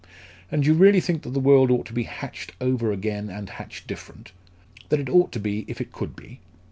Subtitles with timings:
[0.51, 3.85] "And you really think that the world ought to be 'hatched over again and hatched
[3.85, 4.31] different'?
[4.89, 6.39] That it ought to be, if it could be?"